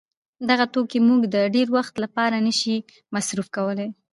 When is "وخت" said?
1.77-1.93